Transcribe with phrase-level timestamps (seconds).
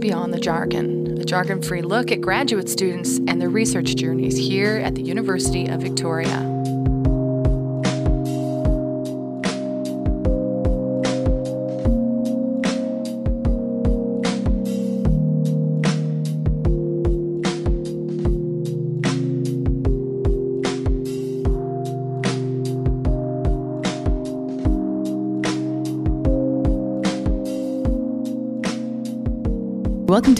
[0.00, 4.78] Beyond the Jargon, a jargon free look at graduate students and their research journeys here
[4.78, 6.59] at the University of Victoria.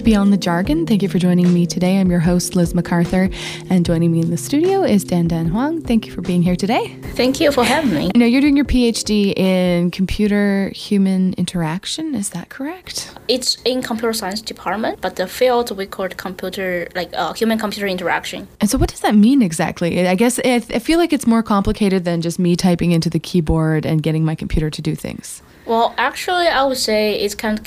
[0.01, 0.87] To Beyond the Jargon.
[0.87, 2.01] Thank you for joining me today.
[2.01, 3.29] I'm your host, Liz MacArthur,
[3.69, 5.83] and joining me in the studio is Dandan Huang.
[5.83, 6.97] Thank you for being here today.
[7.17, 8.11] Thank you for having me.
[8.15, 12.15] I know you're doing your PhD in computer human interaction.
[12.15, 13.15] Is that correct?
[13.29, 17.87] It's in computer science department, but the field we call computer, like uh, human computer
[17.87, 18.48] interaction.
[18.59, 20.09] And so, what does that mean exactly?
[20.09, 23.85] I guess I feel like it's more complicated than just me typing into the keyboard
[23.85, 25.42] and getting my computer to do things.
[25.67, 27.67] Well, actually, I would say it's kind of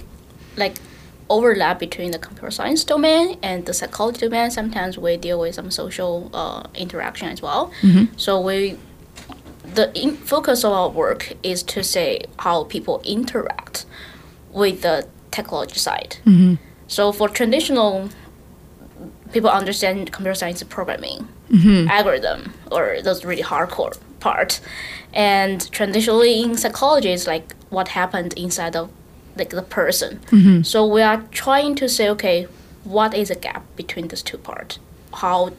[0.58, 0.78] like
[1.29, 4.52] overlap between the computer science domain and the psychology domain.
[4.52, 7.71] Sometimes we deal with some social uh, interaction as well.
[7.81, 8.17] Mm-hmm.
[8.17, 8.77] So we
[9.66, 13.85] the in- focus of our work is to say how people interact
[14.51, 16.17] with the technology side.
[16.25, 16.55] Mm-hmm.
[16.88, 18.09] So for traditional
[19.31, 21.89] people understand computer science programming, mm-hmm.
[21.89, 24.59] algorithm, or those really hardcore part.
[25.13, 28.91] And traditionally in psychology, it's like what happened inside of
[29.36, 30.20] like the person.
[30.28, 30.64] Mm-hmm.
[30.64, 32.48] So we are trying to say, okay,
[32.84, 34.80] what is the gap between these two parts?
[35.14, 35.53] How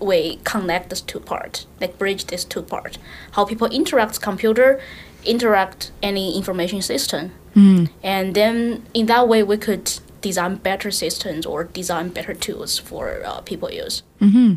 [0.00, 2.98] we connect these two parts, like bridge these two parts.
[3.32, 4.80] How people interact computer,
[5.24, 7.86] interact any information system, mm-hmm.
[8.02, 13.22] and then in that way we could design better systems or design better tools for
[13.24, 14.02] uh, people use.
[14.20, 14.54] Mm-hmm.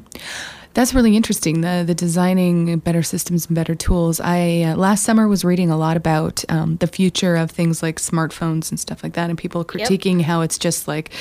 [0.76, 1.62] That's really interesting.
[1.62, 4.20] The the designing better systems and better tools.
[4.20, 7.96] I uh, last summer was reading a lot about um, the future of things like
[7.96, 11.12] smartphones and stuff like that, and people critiquing how it's just like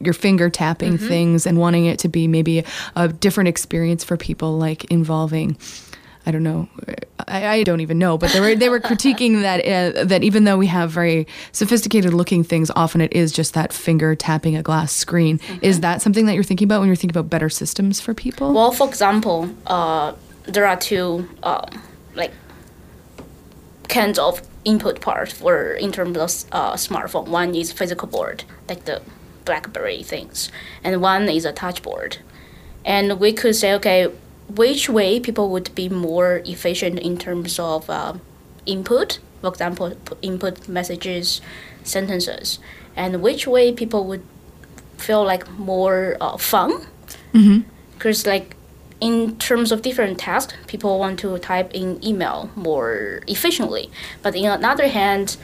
[0.00, 2.64] your finger tapping things and wanting it to be maybe
[2.94, 5.56] a different experience for people, like involving.
[6.24, 6.68] I don't know.
[7.26, 10.44] I, I don't even know, but they were they were critiquing that uh, that even
[10.44, 14.62] though we have very sophisticated looking things, often it is just that finger tapping a
[14.62, 15.40] glass screen.
[15.60, 18.52] Is that something that you're thinking about when you're thinking about better systems for people?
[18.52, 21.82] Well, for example, uh, there are two um,
[22.14, 22.32] like
[23.88, 27.28] kinds of input parts for in terms of uh, smartphone.
[27.28, 29.02] One is physical board, like the
[29.44, 30.50] BlackBerry things,
[30.84, 32.18] and one is a touch board.
[32.84, 34.08] And we could say, okay,
[34.48, 38.14] which way people would be more efficient in terms of uh,
[38.66, 41.40] input, for example, p- input messages,
[41.84, 42.58] sentences,
[42.96, 44.22] and which way people would
[44.98, 46.86] feel like more uh, fun?
[47.94, 48.56] Because like
[49.00, 53.90] in terms of different tasks people want to type in email more efficiently.
[54.22, 55.36] But in another hand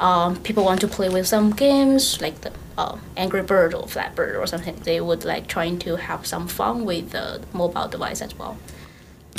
[0.00, 4.14] um, people want to play with some games like the uh, angry bird or Flappy
[4.16, 4.74] Bird or something.
[4.84, 8.56] They would like trying to have some fun with the mobile device as well.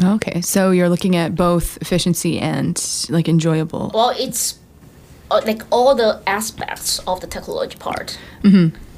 [0.02, 2.76] Okay, so you're looking at both efficiency and
[3.10, 3.92] like enjoyable.
[3.94, 4.60] well it's
[5.32, 8.18] uh, like all the aspects of the technology part.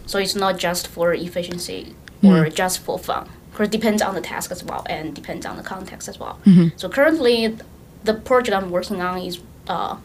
[0.05, 3.29] So it's not just for efficiency or just for fun.
[3.51, 6.39] Because it depends on the task as well and depends on the context as well.
[6.75, 7.57] So currently
[8.03, 9.95] the project i'm working on is uh,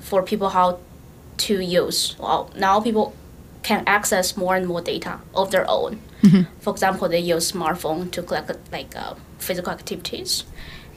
[0.00, 0.78] for people how
[1.38, 2.16] to use.
[2.18, 3.14] Well now people
[3.62, 6.00] can access more and more data of their own.
[6.60, 10.44] For example they use smartphone to collect like uh, physical activities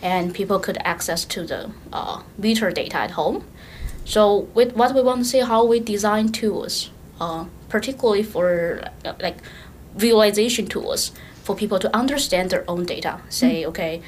[0.02, 3.46] and people could access to the uh, meter data at home.
[4.04, 9.14] So with what we want to see how we design tools, uh, particularly for uh,
[9.22, 9.38] like
[9.96, 11.12] visualization tools
[11.44, 13.22] for people to understand their own data.
[13.30, 14.02] Say, okay,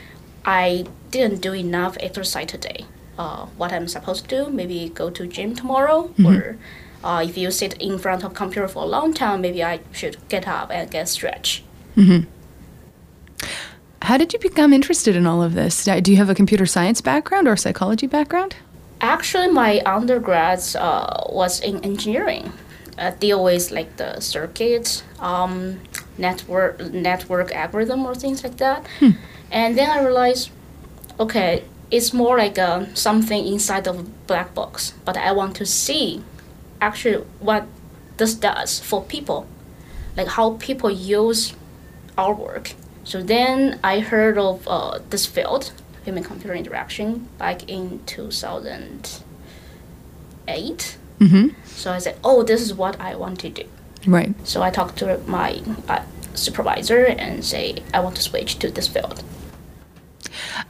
[0.46, 2.86] I didn't do enough exercise today.
[3.18, 4.52] Uh, what I'm supposed to do?
[4.52, 6.58] Maybe go to gym tomorrow, or
[7.04, 10.18] uh, if you sit in front of computer for a long time, maybe I should
[10.30, 11.64] get up and get stretch.
[14.02, 15.86] How did you become interested in all of this?
[15.86, 18.56] Do you have a computer science background or psychology background?
[19.00, 22.52] Actually, my undergrads uh, was in engineering.
[22.98, 25.80] I deal with like the circuit, um,
[26.18, 28.86] network, network algorithm or things like that.
[29.52, 30.50] And then I realized,
[31.20, 34.94] okay, it's more like uh, something inside of a black box.
[35.06, 36.24] But I want to see,
[36.82, 37.68] actually, what
[38.18, 39.48] this does for people,
[40.16, 41.54] like how people use
[42.18, 42.74] our work.
[43.04, 45.74] So then I heard of uh, this field,
[46.06, 50.98] human computer interaction, back in 2008.
[51.20, 51.48] Mm-hmm.
[51.66, 53.64] So I said, oh, this is what I want to do.
[54.08, 54.34] Right.
[54.48, 56.04] So I talked to my uh,
[56.34, 59.24] supervisor and say, I want to switch to this field.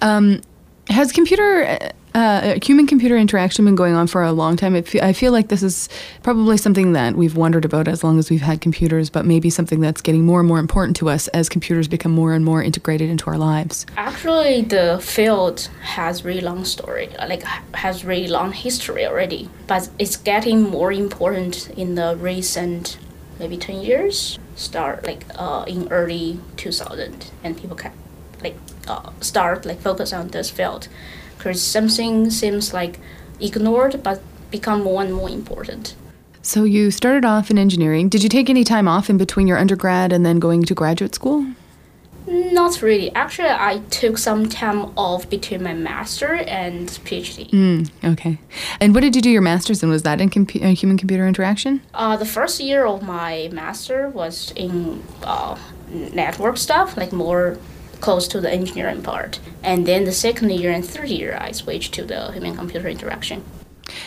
[0.01, 0.41] Um,
[0.89, 4.75] has computer uh, human computer interaction been going on for a long time.
[4.75, 5.89] I feel like this is
[6.21, 9.79] probably something that we've wondered about as long as we've had computers, but maybe something
[9.79, 13.09] that's getting more and more important to us as computers become more and more integrated
[13.09, 13.85] into our lives.
[13.97, 17.43] Actually, the field has really long story, like
[17.73, 22.99] has really long history already, but it's getting more important in the recent
[23.39, 27.91] maybe 10 years start like uh, in early 2000 and people can
[28.43, 28.57] like
[28.87, 30.87] uh, start like focus on this field
[31.37, 32.99] because something seems like
[33.39, 35.95] ignored but become more and more important.
[36.41, 38.09] So you started off in engineering.
[38.09, 41.15] Did you take any time off in between your undergrad and then going to graduate
[41.15, 41.45] school?
[42.27, 43.13] Not really.
[43.15, 47.49] Actually, I took some time off between my master and PhD.
[47.49, 48.39] Mm, okay.
[48.79, 49.89] And what did you do your master's in?
[49.89, 51.81] Was that in compu- uh, human computer interaction?
[51.93, 55.57] Uh, the first year of my master was in uh,
[55.91, 57.57] network stuff, like more
[58.03, 59.39] close to the engineering part.
[59.63, 63.43] And then the second year and third year, I switched to the human computer interaction.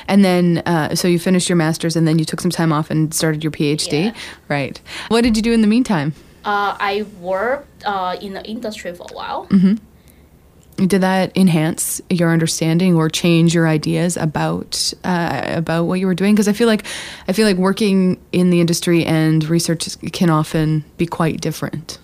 [0.07, 2.91] And then, uh, so you finished your master's and then you took some time off
[2.91, 4.05] and started your PhD?
[4.05, 4.15] Yeah.
[4.49, 4.81] Right.
[5.09, 6.13] What did you do in the meantime?
[6.45, 9.47] Uh, I worked uh, in the industry for a while.
[9.47, 10.87] Mm-hmm.
[10.87, 16.15] Did that enhance your understanding or change your ideas about uh, about what you were
[16.15, 16.35] doing?
[16.35, 16.85] Because I feel like
[17.29, 21.99] I feel like working in the industry and research can often be quite different.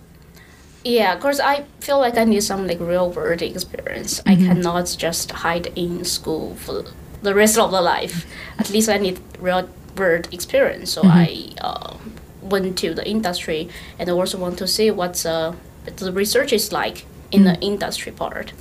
[0.84, 4.20] Yeah, because I feel like I need some like real world experience.
[4.20, 4.30] Mm-hmm.
[4.30, 6.84] I cannot just hide in school for
[7.22, 8.26] the rest of the life.
[8.58, 10.90] At least I need real world experience.
[10.90, 11.10] So mm-hmm.
[11.10, 11.96] I uh,
[12.42, 13.68] went to the industry
[13.98, 15.52] and I also want to see what uh,
[15.96, 17.54] the research is like in mm-hmm.
[17.54, 18.52] the industry part.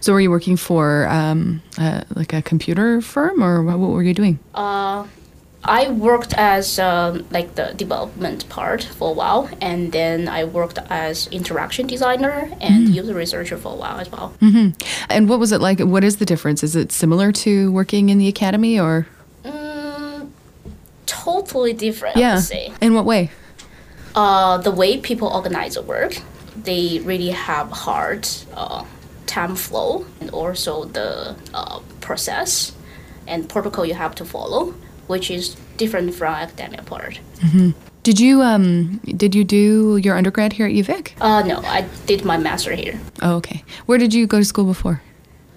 [0.00, 4.02] So were you working for um, uh, like a computer firm or what, what were
[4.02, 4.38] you doing?
[4.54, 5.06] Uh,
[5.68, 10.78] I worked as um, like the development part for a while, and then I worked
[10.88, 12.94] as interaction designer and mm.
[12.94, 14.34] user researcher for a while as well.
[14.40, 14.70] Mm-hmm.
[15.10, 15.80] And what was it like?
[15.80, 16.62] What is the difference?
[16.62, 19.06] Is it similar to working in the academy, or?
[19.44, 20.30] Mm,
[21.06, 22.16] totally different.
[22.16, 22.40] Yeah.
[22.80, 23.30] In what way?
[24.14, 26.16] Uh, the way people organize the work,
[26.56, 28.84] they really have hard uh,
[29.26, 32.72] time flow, and also the uh, process
[33.26, 34.72] and protocol you have to follow
[35.06, 37.20] which is different from academia part.
[37.36, 37.70] Mm-hmm.
[38.02, 41.12] Did you um did you do your undergrad here at UVic?
[41.20, 43.00] Uh no, I did my master here.
[43.20, 43.64] Oh, okay.
[43.86, 45.02] Where did you go to school before?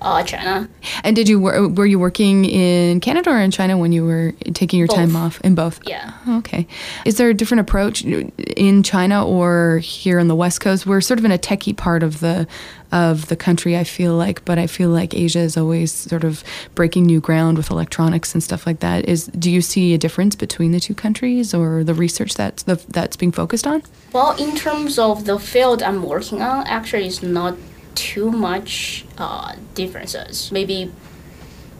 [0.01, 0.69] Uh, China.
[1.03, 4.79] And did you were you working in Canada or in China when you were taking
[4.79, 4.95] your both.
[4.95, 5.41] time off?
[5.41, 5.79] In both.
[5.85, 6.13] Yeah.
[6.27, 6.67] Okay.
[7.05, 10.85] Is there a different approach in China or here on the West Coast?
[10.85, 12.47] We're sort of in a techie part of the
[12.91, 13.77] of the country.
[13.77, 16.43] I feel like, but I feel like Asia is always sort of
[16.75, 19.07] breaking new ground with electronics and stuff like that.
[19.07, 22.75] Is do you see a difference between the two countries or the research that's the,
[22.89, 23.83] that's being focused on?
[24.13, 27.55] Well, in terms of the field I'm working on, actually, it's not
[27.95, 30.51] too much uh, differences.
[30.51, 30.91] Maybe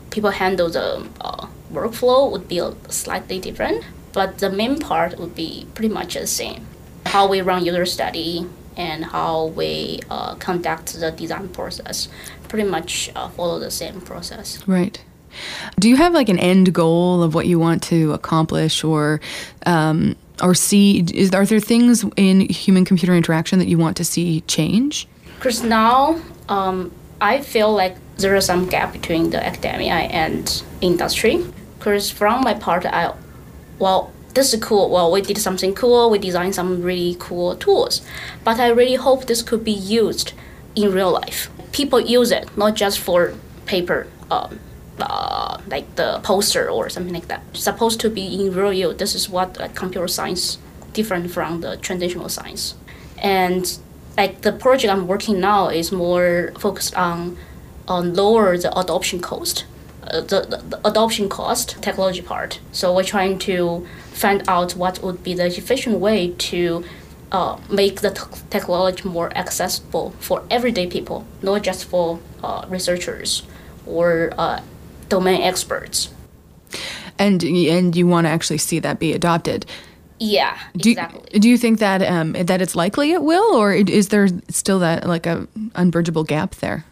[0.10, 5.68] people handle the uh, workflow would be slightly different, but the main part would be
[5.74, 6.66] pretty much the same.
[7.06, 8.48] How we run user study
[8.80, 12.08] and how we uh, conduct the design process
[12.48, 14.66] pretty much uh, follow the same process.
[14.68, 15.04] Right.
[15.80, 19.22] Do you have like an end goal of what you want to accomplish or
[19.66, 21.06] um, or see?
[21.14, 25.08] Is, are there things in human computer interaction that you want to see change?
[25.36, 31.46] Because now um, I feel like there is some gap between the academia and industry.
[31.78, 33.14] Because from my part, I
[33.78, 34.90] well this is cool.
[34.90, 36.10] Well, we did something cool.
[36.10, 38.02] We designed some really cool tools,
[38.44, 40.34] but I really hope this could be used
[40.76, 41.50] in real life.
[41.72, 43.34] People use it not just for
[43.66, 44.08] paper.
[44.32, 44.60] Um,
[45.02, 47.42] uh, like the poster or something like that.
[47.52, 48.98] It's supposed to be in real use.
[48.98, 50.58] This is what uh, computer science
[50.94, 52.76] different from the traditional science.
[53.18, 53.78] And
[54.18, 57.38] like the project I'm working now is more focused on
[57.88, 59.66] on lower the adoption cost,
[60.12, 62.60] the, the, the adoption cost technology part.
[62.72, 66.84] So we're trying to find out what would be the efficient way to
[67.32, 73.44] uh, make the t- technology more accessible for everyday people, not just for uh, researchers
[73.86, 74.62] or uh,
[75.10, 76.10] domain experts.
[77.18, 79.66] And and you want to actually see that be adopted.
[80.20, 81.22] Yeah, do exactly.
[81.34, 84.80] You, do you think that um, that it's likely it will, or is there still
[84.80, 86.86] that like a unbridgeable gap there?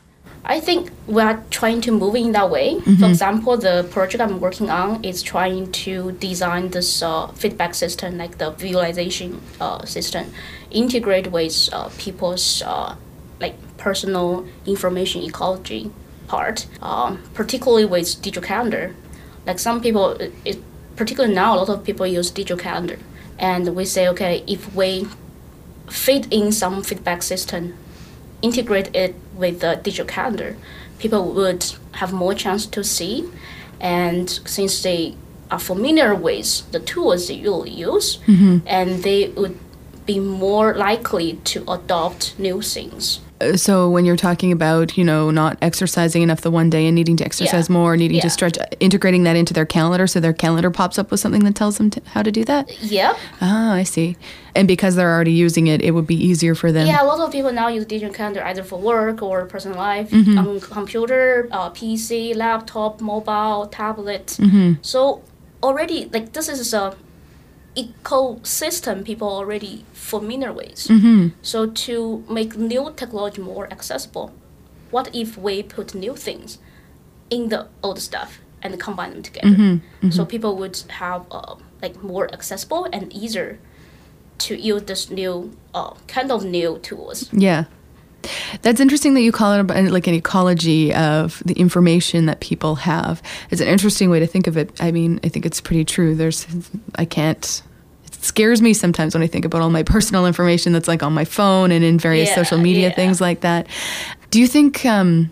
[0.50, 2.76] I think we are trying to move in that way.
[2.76, 2.96] Mm-hmm.
[2.96, 8.18] For example, the project I'm working on is trying to design this uh, feedback system,
[8.18, 10.32] like the visualization uh, system,
[10.72, 12.96] integrate with uh, people's uh,
[13.42, 15.92] like personal information ecology
[16.28, 18.96] part, um, particularly with digital calendar.
[19.46, 20.60] Like some people, it,
[20.96, 23.00] particularly now, a lot of people use digital calendar,
[23.38, 25.08] and we say, okay, if we
[25.90, 27.74] fit in some feedback system
[28.42, 30.58] integrate it with the digital calendar,
[31.00, 33.26] people would have more chance to see,
[33.80, 35.16] and since they
[35.52, 38.58] are familiar with the tools they usually use, Mm-hmm.
[38.68, 39.58] and they would
[40.06, 43.20] be more likely to adopt new things.
[43.56, 47.18] So when you're talking about, you know, not exercising enough the one day and needing
[47.18, 47.74] to exercise Yeah.
[47.74, 51.20] more, needing to stretch, integrating that into their calendar so their calendar pops up with
[51.20, 52.70] something that tells them to, how to do that.
[52.84, 53.18] Yep.
[53.42, 54.18] Ah, I see.
[54.56, 56.88] And because they're already using it, it would be easier for them.
[56.88, 60.10] Yeah, a lot of people now use digital calendar either for work or personal life
[60.10, 60.38] Mm-hmm.
[60.38, 64.38] on computer, uh, PC, laptop, mobile, tablet.
[64.40, 64.74] Mm-hmm.
[64.82, 65.22] So
[65.62, 66.96] already, like this is a
[67.78, 70.88] ecosystem people already familiar with.
[70.88, 71.28] Mm-hmm.
[71.42, 74.34] So to make new technology more accessible,
[74.92, 76.58] what if we put new things
[77.30, 79.48] in the old stuff and combine them together?
[79.50, 80.10] Mm-hmm.
[80.10, 83.60] So people would have uh, like more accessible and easier
[84.40, 87.32] to use this new uh, kind of new tools.
[87.32, 87.66] Yeah.
[88.62, 92.76] That's interesting that you call it about, like an ecology of the information that people
[92.76, 93.22] have.
[93.52, 94.72] It's an interesting way to think of it.
[94.82, 96.16] I mean, I think it's pretty true.
[96.16, 96.46] There's,
[96.96, 97.62] I can't,
[98.06, 101.14] it scares me sometimes when I think about all my personal information that's like on
[101.14, 102.96] my phone and in various Yeah, social media yeah.
[102.96, 103.68] things like that.
[104.32, 105.32] Do you think, um,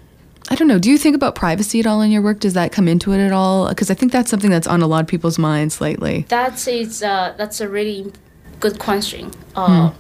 [0.50, 2.39] I don't know, do you think about privacy at all in your work?
[2.39, 3.68] Does that come into it at all?
[3.68, 6.25] Because I think that's something that's on a lot of people's minds lately.
[6.30, 8.13] That is uh, that's a really
[8.60, 9.32] good question.
[9.56, 9.92] Uh,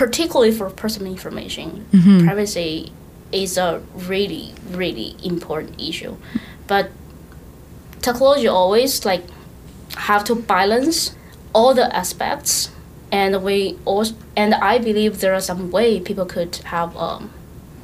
[0.00, 1.68] Particularly for personal information,
[2.26, 2.90] privacy
[3.32, 6.16] is a really really important issue.
[6.66, 6.84] But
[8.00, 9.24] technology always like
[10.08, 11.14] have to balance
[11.52, 12.70] all the aspects,
[13.12, 17.22] and we also and I believe there are some way people could have um,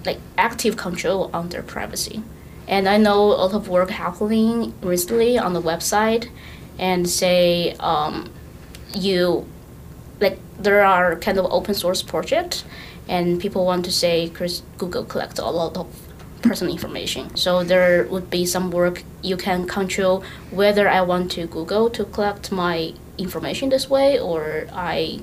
[0.09, 2.23] like active control on their privacy.
[2.67, 6.31] And I know a lot of work happening recently on the website,
[6.79, 8.31] and say um,
[8.95, 9.45] you
[10.21, 12.65] like there are kind of open source project,
[13.09, 14.29] and people want to say
[14.79, 15.87] Google collects a lot of
[16.43, 17.35] personal information.
[17.37, 22.05] So there would be some work you can control whether I want to Google to
[22.05, 25.21] collect my information this way or I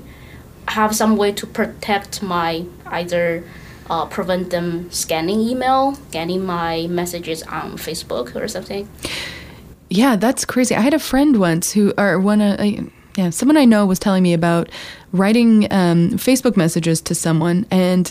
[0.68, 3.44] have some way to protect my either
[3.90, 8.88] uh, prevent them scanning email, getting my messages on Facebook or something.
[9.90, 10.74] Yeah, that's crazy.
[10.74, 12.86] I had a friend once who, or one, uh,
[13.16, 14.68] yeah, someone I know was telling me about
[15.12, 18.10] writing um, Facebook messages to someone, and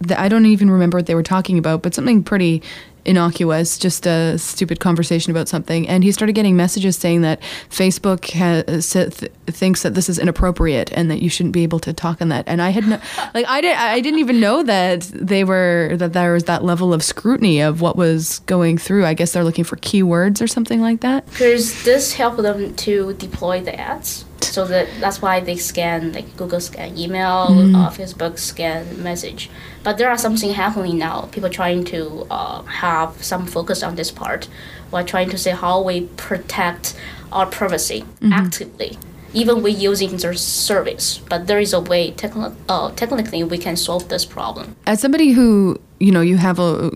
[0.00, 2.62] the, I don't even remember what they were talking about, but something pretty
[3.04, 5.88] innocuous, just a stupid conversation about something.
[5.88, 7.40] And he started getting messages saying that
[7.70, 11.92] Facebook has, th- thinks that this is inappropriate and that you shouldn't be able to
[11.92, 12.44] talk on that.
[12.46, 13.00] And I had no,
[13.34, 16.92] like I did I didn't even know that they were that there was that level
[16.92, 19.06] of scrutiny of what was going through.
[19.06, 21.26] I guess they're looking for keywords or something like that.
[21.26, 24.24] Because this helped them to deploy the ads.
[24.40, 29.50] So that that's why they scan like Google scan email, uh, Facebook scan message.
[29.82, 31.28] But there are something happening now.
[31.32, 34.48] People trying to uh, have some focus on this part,
[34.90, 36.96] while trying to say how we protect
[37.30, 38.98] our privacy actively.
[39.34, 43.76] Even we using their service, but there is a way techni- uh, technically we can
[43.76, 44.74] solve this problem.
[44.86, 46.90] As somebody who you know you have a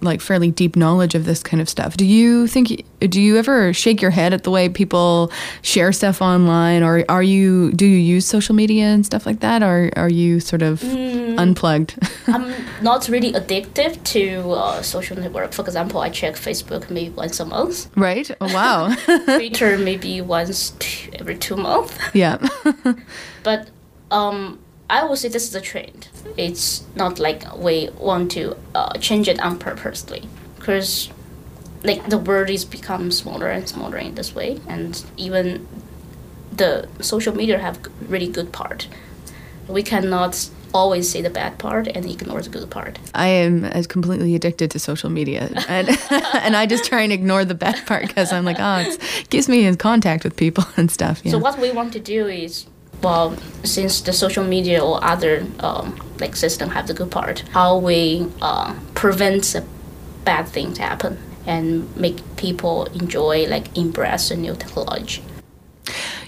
[0.00, 3.72] like fairly deep knowledge of this kind of stuff, do you think do you ever
[3.72, 5.30] shake your head at the way people
[5.62, 9.62] share stuff online, or are you do you use social media and stuff like that,
[9.62, 10.82] or are you sort of
[11.38, 11.96] unplugged?
[12.26, 12.52] I'm
[12.82, 15.52] not really addictive to uh, social network.
[15.52, 17.88] For example, I check Facebook maybe once a month.
[17.96, 18.30] right?
[18.40, 18.94] Oh, wow.
[19.24, 21.96] Twitter maybe once t- every two months.
[22.14, 22.38] yeah.
[23.42, 23.70] But
[24.10, 24.58] um,
[24.90, 26.08] I would say this is a trend.
[26.36, 31.10] It's not like we want to uh, change it on purposely, because
[31.84, 35.66] like the world is become smaller and smaller in this way, and even
[36.52, 37.78] the social media have
[38.08, 38.88] really good part.
[39.68, 42.98] We cannot always say the bad part and ignore the good part.
[43.14, 47.44] I am as completely addicted to social media, and and I just try and ignore
[47.44, 50.90] the bad part because I'm like, oh, it gives me in contact with people and
[50.90, 51.22] stuff.
[51.24, 51.32] Yeah.
[51.32, 52.66] So what we want to do is,
[53.02, 57.78] well, since the social media or other um, like system have the good part, how
[57.78, 59.64] we uh, prevent the
[60.24, 65.22] bad things happen and make people enjoy like embrace the new technology.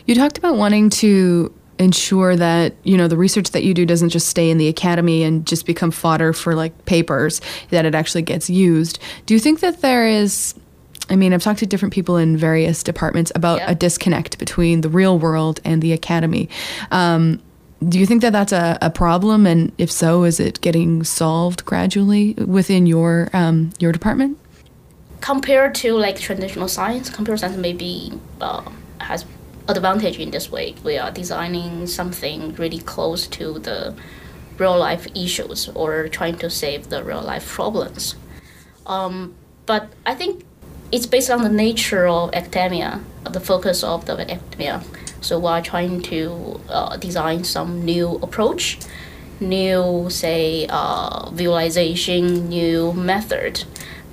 [0.06, 4.08] You talked about wanting to ensure that you know the research that you do doesn't
[4.10, 8.22] just stay in the academy and just become fodder for like papers that it actually
[8.22, 8.98] gets used.
[9.26, 10.54] Do you think that there is
[11.10, 13.70] i mean i've talked to different people in various departments about Yeah.
[13.70, 16.48] a disconnect between the real world and the academy.
[16.90, 17.40] Um,
[17.88, 19.46] do you think that that's a, a problem?
[19.46, 24.36] And if so is it getting solved gradually within your um, your department?
[25.20, 28.68] Compared to like traditional science, computer science maybe uh,
[29.00, 29.24] has
[29.68, 30.74] advantage in this way.
[30.82, 33.94] We are designing something really close to the
[34.58, 38.16] real life issues or trying to save the real life problems.
[38.86, 39.34] Um,
[39.66, 40.44] but I think
[40.90, 44.82] it's based on the nature of academia, the focus of the academia.
[45.20, 48.78] So we're trying to uh, design some new approach,
[49.40, 53.64] new say uh, visualization, new method.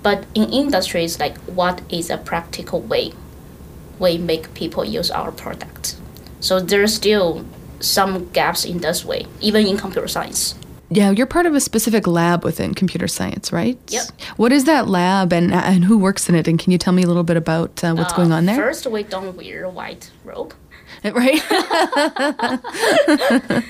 [0.03, 3.13] But in industries, like what is a practical way
[3.99, 5.95] we make people use our product?
[6.39, 7.45] So there's still
[7.79, 10.55] some gaps in this way, even in computer science.
[10.89, 13.77] Yeah, you're part of a specific lab within computer science, right?
[13.87, 14.05] Yep.
[14.37, 16.47] What is that lab and and who works in it?
[16.47, 18.55] And can you tell me a little bit about uh, what's Uh, going on there?
[18.55, 20.53] First, we don't wear white robe.
[21.03, 21.41] Right.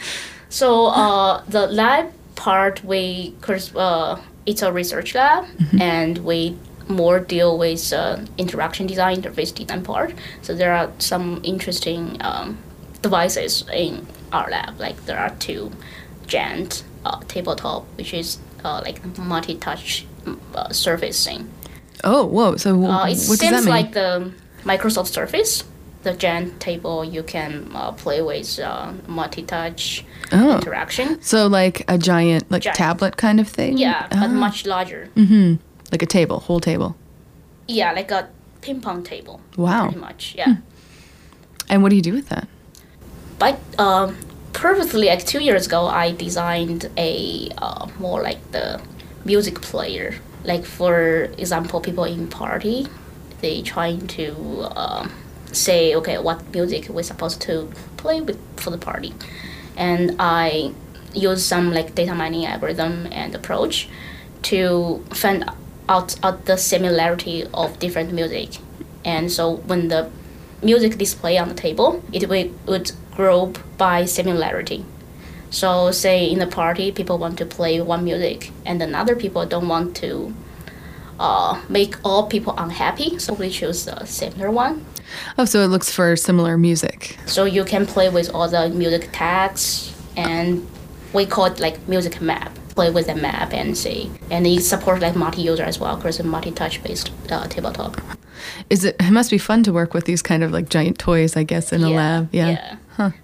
[0.50, 3.36] So uh, the lab part, we
[3.76, 5.46] uh, it's a research lab,
[5.80, 10.14] and we more deal with uh, interaction design, interface design part.
[10.42, 12.58] So there are some interesting um,
[13.02, 14.80] devices in our lab.
[14.80, 15.72] Like there are two
[16.28, 20.06] Gent uh, tabletop, which is uh, like multi-touch
[20.56, 21.50] uh, surfacing.
[22.04, 22.56] oh, whoa.
[22.58, 24.32] So w- Uh, it what does that seems like the
[24.64, 25.64] Microsoft Surface.
[26.04, 30.56] The Gent table you can uh, play with uh, multi-touch Oh.
[30.58, 31.22] interaction.
[31.22, 32.78] so like a giant like Giant.
[32.78, 33.78] tablet kind of thing.
[33.78, 34.28] Yeah, but Ah.
[34.28, 35.10] much larger.
[35.96, 36.96] Like a table, whole table.
[37.68, 38.28] Yeah, like a
[38.62, 39.40] ping pong table.
[39.56, 39.86] Wow.
[39.86, 40.58] Pretty much, yeah.
[41.70, 42.48] And what do you do with that?
[43.40, 44.18] But um,
[44.52, 48.82] previously, like two years ago, I designed a uh, more like the
[49.24, 50.16] music player.
[50.44, 52.88] Like for example, people in party,
[53.42, 54.28] they trying to
[54.76, 55.12] um,
[55.52, 59.14] say, okay, what music we're supposed to play with for the party,
[59.76, 60.74] and I
[61.14, 63.88] use some like data mining algorithm and approach
[64.44, 65.50] to find
[65.88, 68.58] out, out the similarity of different music,
[69.04, 70.10] and so when the
[70.64, 74.86] music display on the table, it will, would group by similarity.
[75.50, 79.68] So, say in the party, people want to play one music, and another people don't
[79.68, 80.34] want to
[81.20, 84.86] uh, make all people unhappy, so we choose the similar one.
[85.38, 87.18] Oh, so it looks for similar music.
[87.26, 90.68] So you can play with all the music tags, and
[91.14, 92.52] we call it like music map.
[92.76, 96.26] Play with the map and see, and it supports like multi-user as well, because it's
[96.26, 98.02] a multi-touch based uh, tabletop.
[98.70, 98.98] Is it?
[99.00, 101.72] It must be fun to work with these kind of like giant toys, I guess,
[101.72, 102.30] in a lab.
[102.34, 102.76] Yeah.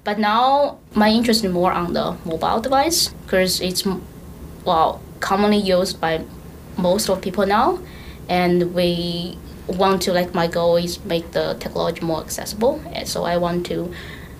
[0.05, 3.83] But now my interest is more on the mobile device because it's
[4.63, 6.23] well commonly used by
[6.77, 7.79] most of people now,
[8.29, 9.37] and we
[9.67, 13.65] want to like my goal is make the technology more accessible, and so I want
[13.65, 13.93] to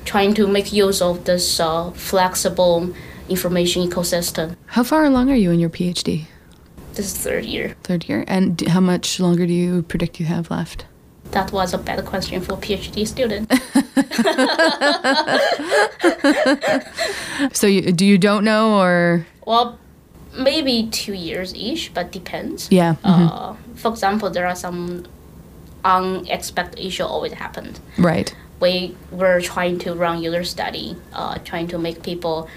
[0.06, 2.94] trying to make use of this uh, flexible
[3.30, 4.56] information ecosystem.
[4.68, 6.26] How far along are you in your PhD?
[6.94, 7.76] This is third year.
[7.84, 8.26] Third year.
[8.28, 10.86] And d- how much longer do you predict you have left?
[11.32, 13.50] That was a bad question for PhD student.
[17.54, 19.26] So you, do you don't know or?
[19.48, 19.80] well,
[20.38, 22.68] maybe two years each, but depends.
[22.72, 22.96] Yeah.
[23.04, 23.30] mhm.
[23.32, 25.06] Uh, for example, there are some
[25.84, 27.80] unexpected issue always happened.
[27.98, 28.34] right.
[28.60, 32.48] We were trying to run user study, uh, trying to make people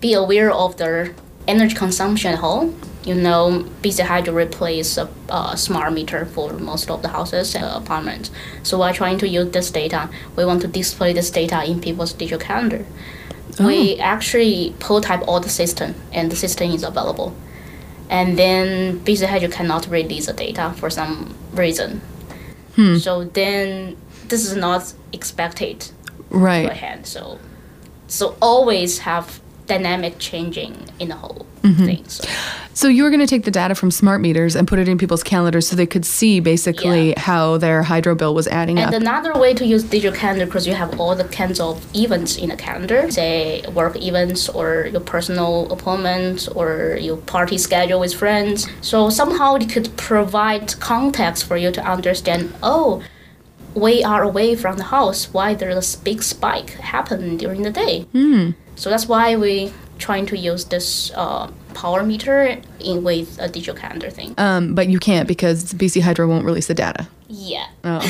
[0.00, 1.14] be aware of their
[1.46, 2.80] energy consumption at home.
[3.04, 7.64] You know, BC Hydro replaced a uh, smart meter for most of the houses and
[7.64, 8.30] apartments.
[8.62, 10.10] So we're trying to use this data.
[10.36, 12.84] We want to display this data in people's digital calendar.
[13.58, 17.34] We actually prototype all the system, and the system is available.
[18.08, 22.00] And then BC Hydro cannot release the data for some reason.
[22.98, 23.96] So then
[24.28, 25.90] this is not expected
[26.30, 26.62] Right.
[26.62, 27.06] beforehand.
[27.06, 27.38] So
[28.06, 29.40] so always have
[29.74, 31.84] dynamic changing in the whole Mm-hmm.
[31.88, 32.04] thing.
[32.08, 32.24] So
[32.80, 34.96] So you were going to take the data from smart meters and put it in
[35.02, 37.20] people's calendars so they could see basically Yeah.
[37.30, 38.94] how their hydro bill was adding and up.
[38.94, 42.32] And another way to use digital calendar because you have all the kinds of events
[42.42, 48.14] in the calendar, say work events or your personal appointments or your party schedule with
[48.22, 48.58] friends.
[48.80, 52.42] So somehow it could provide context for you to understand.
[52.62, 53.02] Oh.
[53.86, 55.20] We are away from the house.
[55.36, 57.94] Why there's a big spike happen during the day?
[58.80, 63.74] So that's why we trying to use this uh, power meter in with a digital
[63.74, 64.34] calendar thing.
[64.38, 67.06] Um, but you can't because BC Hydro won't release the data.
[67.28, 67.66] yeah.
[67.84, 68.00] Oh.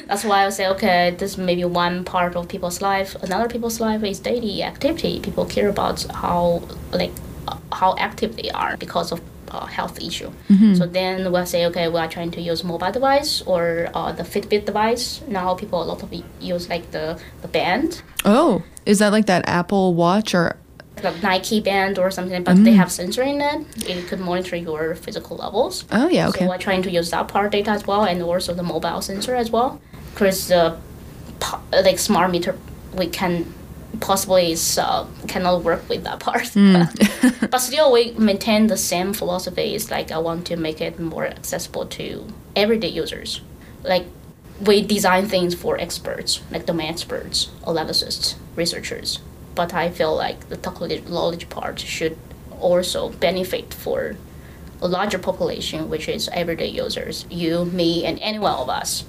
[0.06, 3.16] That's why I say, okay, this may be one part of people's life.
[3.20, 5.18] Another people's life is daily activity.
[5.18, 7.12] People care about how like
[7.48, 10.30] uh, how active they are because of uh, health issue.
[10.74, 14.22] So then we'll say, okay, we are trying to use mobile device or uh, the
[14.22, 15.20] Fitbit device.
[15.26, 19.48] Now people a lot of use like the the band, oh, is that like that
[19.48, 20.56] Apple Watch or?
[21.02, 23.88] like Nike band or something, but they have sensor in it.
[23.88, 25.84] It could monitor your physical levels.
[25.90, 26.40] Oh yeah, okay.
[26.40, 29.34] So we're trying to use that part data as well, and also the mobile sensor
[29.34, 29.80] as well.
[30.12, 30.76] Because the
[31.72, 32.58] like smart meter,
[32.94, 33.46] we can
[34.00, 36.50] possibly is uh, cannot work with that part.
[37.50, 39.90] but still, we maintain the same philosophies.
[39.90, 43.40] Like I want to make it more accessible to everyday users.
[43.84, 44.04] Like
[44.60, 49.20] we design things for experts, like domain experts, analysts, researchers.
[49.54, 52.16] But I feel like the technology part should
[52.60, 54.16] also benefit for
[54.82, 59.04] a larger population, which is everyday users, you, me, and any one of us.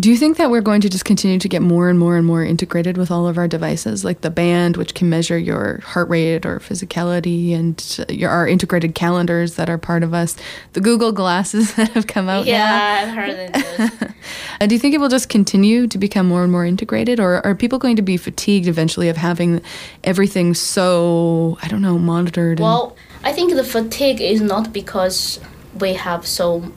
[0.00, 2.26] Do you think that we're going to just continue to get more and more and
[2.26, 6.08] more integrated with all of our devices, like the band, which can measure your heart
[6.08, 10.34] rate or physicality, and your, our integrated calendars that are part of us,
[10.72, 12.46] the Google glasses that have come out?
[12.46, 13.02] Yeah, now?
[13.02, 14.68] I've heard of those.
[14.68, 17.54] do you think it will just continue to become more and more integrated, or are
[17.54, 19.60] people going to be fatigued eventually of having
[20.04, 22.60] everything so I don't know monitored?
[22.60, 25.38] Well, I think the fatigue is not because
[25.78, 26.72] we have so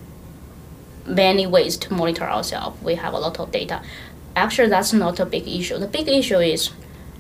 [1.06, 2.82] many ways to monitor ourselves.
[2.82, 3.82] We have a lot of data.
[4.36, 5.78] Actually, that's not a big issue.
[5.78, 6.72] The big issue is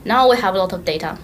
[0.03, 1.17] now we have a lot of data.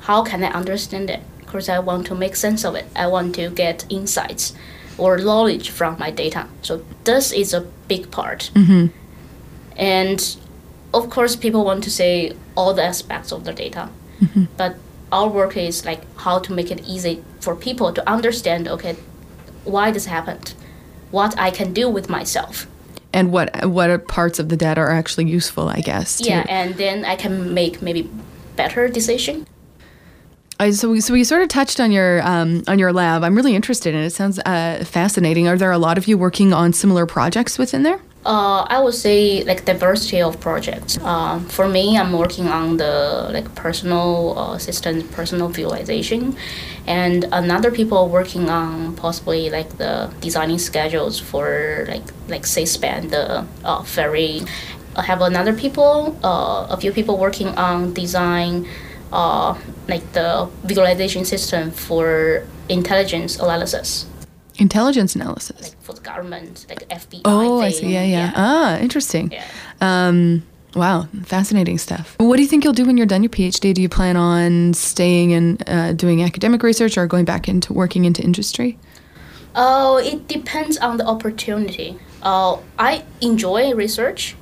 [0.00, 1.20] How can I understand it?
[1.38, 2.86] Because I want to make sense of it.
[2.94, 4.54] I want to get insights
[4.98, 6.48] or knowledge from my data.
[6.62, 8.50] So this is a big part.
[8.54, 8.86] Mm-hmm.
[9.76, 10.36] And
[10.92, 13.90] of course, people want to say all the aspects of the data,
[14.20, 14.44] mm-hmm.
[14.56, 14.76] but
[15.12, 18.68] our work is like how to make it easy for people to understand.
[18.68, 18.96] Okay,
[19.64, 20.54] why this happened?
[21.10, 22.66] What I can do with myself.
[23.12, 26.20] And what what parts of the data are actually useful, I guess.
[26.22, 28.08] Yeah, and then I can make maybe
[28.54, 29.46] better decision.
[30.60, 33.22] I, so, we, so we sort of touched on your um, on your lab.
[33.22, 34.06] I'm really interested in it.
[34.06, 35.46] It sounds uh, fascinating.
[35.46, 38.00] Are there a lot of you working on similar projects within there?
[38.28, 40.98] Uh, I would say like diversity of projects.
[41.00, 46.36] Uh, for me, I'm working on the like personal uh, assistant, personal visualization,
[46.86, 53.08] and another people working on possibly like the designing schedules for like like say span
[53.08, 54.42] the uh, ferry.
[54.94, 58.68] I have another people, uh, a few people working on design,
[59.10, 59.56] uh,
[59.88, 64.07] like the visualization system for intelligence analysis
[64.58, 65.60] intelligence analysis.
[65.62, 67.66] Like for the government like fbi oh thing.
[67.66, 67.92] i see.
[67.92, 68.26] yeah, yeah.
[68.26, 68.32] Yeah.
[68.36, 69.30] Ah interesting.
[69.32, 69.44] Yeah.
[69.80, 70.42] Um
[70.74, 71.08] wow.
[71.24, 72.16] Fascinating stuff.
[72.18, 74.74] What do you think you'll do when you're done your phd do you plan on
[74.74, 78.78] staying and uh, doing academic research or going back into working into industry?
[79.54, 81.98] Oh it depends on the opportunity.
[82.22, 84.34] Uh, i enjoy research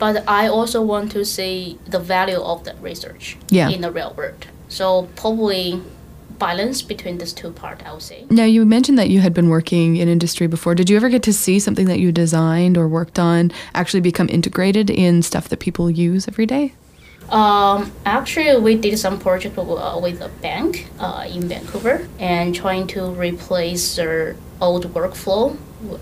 [0.00, 3.68] but i also want to see the value of the research Yeah.
[3.70, 4.46] in the real world.
[4.68, 5.80] So probably
[6.38, 8.26] balance between these two parts, I would say.
[8.30, 10.74] Now, you mentioned that you had been working in industry before.
[10.74, 14.28] Did you ever get to see something that you designed or worked on actually become
[14.28, 16.74] integrated in stuff that people use every day?
[17.30, 22.86] Um, actually, we did some project uh, with a bank uh, in Vancouver and trying
[22.88, 25.56] to replace their old workflow,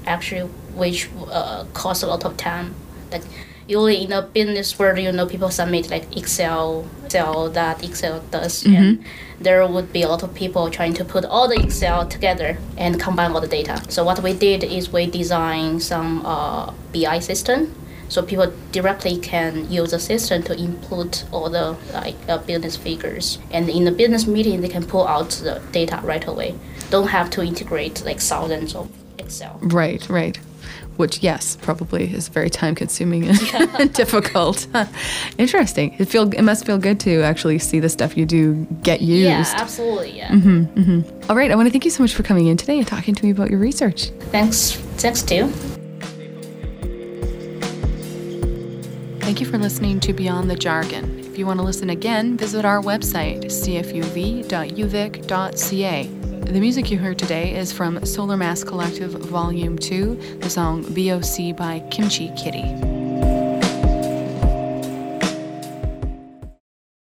[0.07, 2.75] actually, which uh, cost a lot of time.
[3.11, 3.23] Like
[3.69, 8.65] usually in a business world, you know, people submit like Excel, Excel that Excel does,
[8.65, 8.75] Mm-hmm.
[8.77, 9.05] and
[9.41, 13.01] there would be a lot of people trying to put all the Excel together and
[13.01, 13.83] combine all the data.
[13.89, 17.75] So what we did is we designed some uh, BI system.
[18.09, 23.39] So people directly can use the system to input all the like uh, business figures,
[23.51, 26.55] and in the business meeting they can pull out the data right away.
[26.91, 29.59] Don't have to integrate like thousands of Excel.
[29.63, 30.39] Right, right.
[30.97, 34.67] Which, yes, probably is very time consuming and difficult.
[35.39, 35.97] Interesting.
[35.99, 39.25] It feel it must feel good to actually see the stuff you do get used.
[39.25, 40.17] Yeah, absolutely.
[40.17, 40.29] Yeah.
[40.29, 41.31] Mm-hmm, mm-hmm.
[41.31, 43.15] All right, I want to thank you so much for coming in today and talking
[43.15, 44.11] to me about your research.
[44.31, 44.73] Thanks.
[44.73, 45.49] Thanks too.
[49.21, 51.21] Thank you for listening to Beyond the Jargon.
[51.21, 54.51] If you want to listen again, visit our website, cfuv.uvic.ca.
[56.45, 61.57] The music you heard today is from Solar Mass Collective Volume 2, the song BOC
[61.57, 63.02] by Kimchi Kitty.